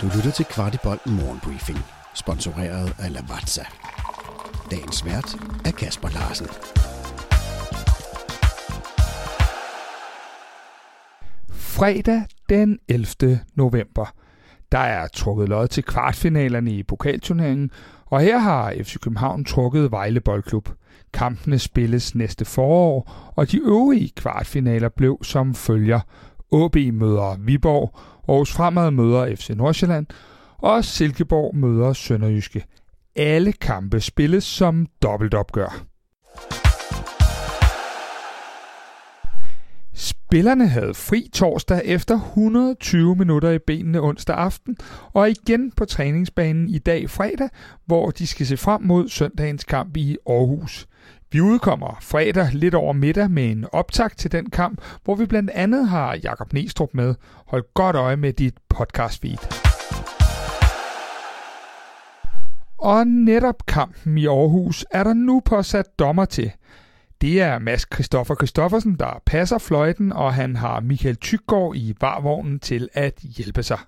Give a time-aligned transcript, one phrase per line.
[0.00, 1.78] Du lytter til Kvartibolt Morgenbriefing,
[2.14, 3.64] sponsoreret af Lavazza.
[4.70, 6.46] Dagens vært er Kasper Larsen.
[11.50, 13.40] Fredag den 11.
[13.54, 14.14] november.
[14.72, 17.70] Der er trukket lod til kvartfinalerne i pokalturneringen,
[18.06, 20.68] og her har FC København trukket Vejle Boldklub.
[21.12, 26.00] Kampene spilles næste forår, og de øvrige kvartfinaler blev som følger.
[26.52, 27.98] OB møder Viborg,
[28.28, 30.06] Aarhus Fremad møder FC Nordsjælland,
[30.58, 32.64] og Silkeborg møder Sønderjyske.
[33.16, 35.84] Alle kampe spilles som dobbeltopgør.
[39.94, 44.76] Spillerne havde fri torsdag efter 120 minutter i benene onsdag aften,
[45.12, 47.48] og igen på træningsbanen i dag fredag,
[47.86, 50.86] hvor de skal se frem mod søndagens kamp i Aarhus.
[51.32, 55.50] Vi udkommer fredag lidt over middag med en optakt til den kamp, hvor vi blandt
[55.50, 57.14] andet har Jakob Nestrup med.
[57.46, 59.38] Hold godt øje med dit podcast feed.
[62.78, 66.52] Og netop kampen i Aarhus er der nu påsat dommer til.
[67.20, 72.60] Det er Mads Christoffer Christoffersen, der passer fløjten, og han har Michael Tyggaard i varvognen
[72.60, 73.78] til at hjælpe sig.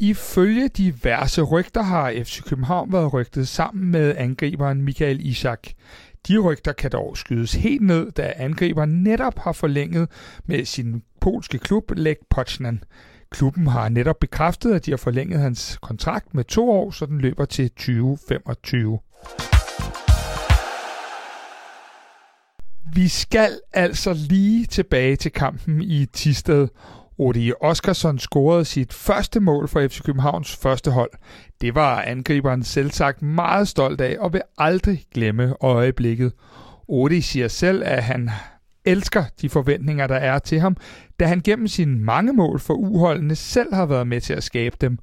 [0.00, 5.68] Ifølge diverse rygter har FC København været rygtet sammen med angriberen Michael Isak.
[6.28, 10.08] De rygter kan dog skydes helt ned, da angriberen netop har forlænget
[10.44, 12.82] med sin polske klub Lech Poznan.
[13.30, 17.20] Klubben har netop bekræftet, at de har forlænget hans kontrakt med to år, så den
[17.20, 18.98] løber til 2025.
[22.92, 26.68] Vi skal altså lige tilbage til kampen i Tisted.
[27.20, 31.10] Odi Oskarsson scorede sit første mål for FC Københavns første hold.
[31.60, 36.32] Det var angriberen selv sagt meget stolt af og vil aldrig glemme øjeblikket.
[36.88, 38.30] Odi siger selv, at han
[38.84, 40.76] elsker de forventninger, der er til ham,
[41.20, 44.76] da han gennem sine mange mål for uholdene selv har været med til at skabe
[44.80, 44.98] dem.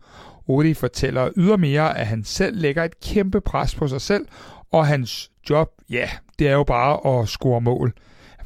[0.48, 4.26] Odi fortæller ydermere, at han selv lægger et kæmpe pres på sig selv,
[4.72, 6.10] og hans job, ja,
[6.40, 7.94] det er jo bare at score mål.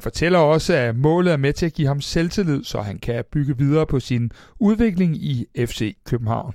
[0.00, 3.24] Han fortæller også, at målet er med til at give ham selvtillid, så han kan
[3.32, 6.54] bygge videre på sin udvikling i FC København.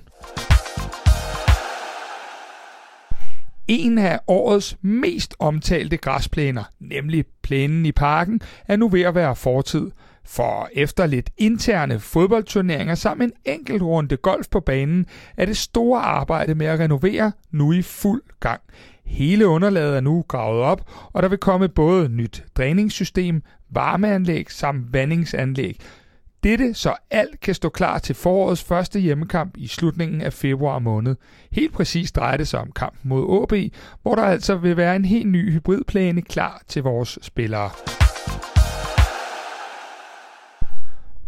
[3.68, 9.36] En af årets mest omtalte græsplæner, nemlig plænen i parken, er nu ved at være
[9.36, 9.90] fortid.
[10.24, 15.06] For efter lidt interne fodboldturneringer sammen en enkelt runde golf på banen,
[15.36, 18.60] er det store arbejde med at renovere nu i fuld gang.
[19.06, 24.92] Hele underlaget er nu gravet op, og der vil komme både nyt dræningssystem, varmeanlæg samt
[24.92, 25.80] vandingsanlæg.
[26.42, 31.16] Dette så alt kan stå klar til forårets første hjemmekamp i slutningen af februar måned.
[31.52, 33.72] Helt præcis drejer det sig om kampen mod AB,
[34.02, 37.70] hvor der altså vil være en helt ny hybridplæne klar til vores spillere.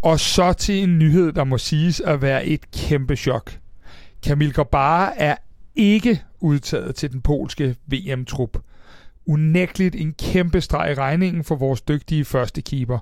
[0.03, 3.53] Og så til en nyhed, der må siges at være et kæmpe chok.
[4.23, 5.37] Kamil Grabara er
[5.77, 8.59] ikke udtaget til den polske VM-trup.
[9.27, 12.99] Unægteligt en kæmpe streg i regningen for vores dygtige første keeper.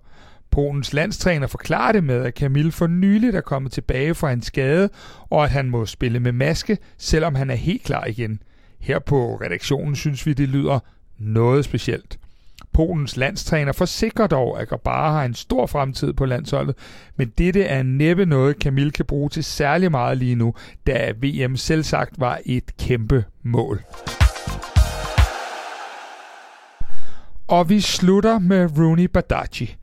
[0.50, 4.88] Polens landstræner forklarer det med, at Kamil for nyligt er kommet tilbage fra en skade,
[5.30, 8.42] og at han må spille med maske, selvom han er helt klar igen.
[8.78, 10.78] Her på redaktionen synes vi, det lyder
[11.18, 12.18] noget specielt.
[12.76, 16.74] Polens landstræner forsikrer dog, at Grabara har en stor fremtid på landsholdet,
[17.16, 20.54] men dette er næppe noget, Camille kan bruge til særlig meget lige nu,
[20.86, 23.82] da VM selv sagt var et kæmpe mål.
[27.48, 29.76] Og vi slutter med Rooney Badaji.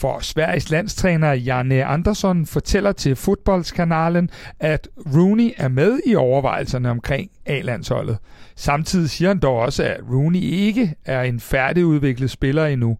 [0.00, 4.30] For Sveriges landstræner Janne Andersson fortæller til fodboldskanalen,
[4.60, 8.18] at Rooney er med i overvejelserne omkring A-landsholdet.
[8.56, 12.98] Samtidig siger han dog også, at Rooney ikke er en færdigudviklet spiller endnu.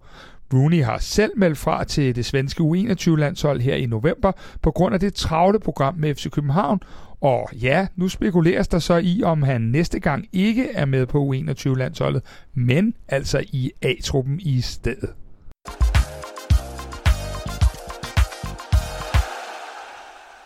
[0.54, 4.32] Rooney har selv meldt fra til det svenske U21-landshold her i november
[4.62, 6.80] på grund af det travle program med FC København,
[7.20, 11.32] og ja, nu spekuleres der så i, om han næste gang ikke er med på
[11.34, 12.22] U21-landsholdet,
[12.54, 15.10] men altså i A-truppen i stedet.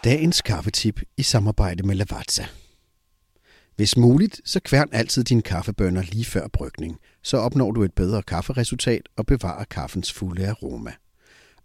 [0.04, 2.44] Dagens kaffetip i samarbejde med Lavazza.
[3.76, 8.22] Hvis muligt, så kværn altid dine kaffebønner lige før brygning, så opnår du et bedre
[8.22, 10.92] kafferesultat og bevarer kaffens fulde aroma.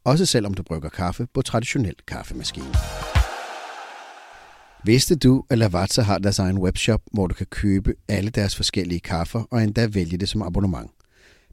[0.03, 2.73] Også selvom du brygger kaffe på traditionel kaffemaskine.
[4.85, 8.99] Vidste du, at Lavazza har deres egen webshop, hvor du kan købe alle deres forskellige
[8.99, 10.91] kaffer og endda vælge det som abonnement?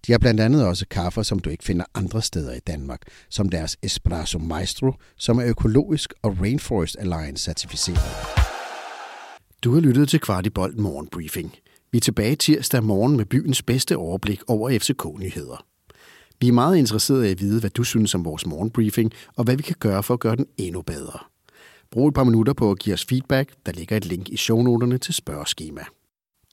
[0.06, 3.00] De har blandt andet også kaffer, som du ikke finder andre steder i Danmark,
[3.30, 7.98] som deres Espresso Maestro, som er økologisk og Rainforest Alliance certificeret.
[9.64, 11.54] Du har lyttet til Kvartibolt Morgenbriefing.
[11.92, 15.64] Vi er tilbage tirsdag morgen med byens bedste overblik over FCK-nyheder.
[16.40, 19.56] Vi er meget interesserede i at vide, hvad du synes om vores morgenbriefing, og hvad
[19.56, 21.18] vi kan gøre for at gøre den endnu bedre.
[21.90, 23.52] Brug et par minutter på at give os feedback.
[23.66, 25.82] Der ligger et link i shownoterne til spørgeskema.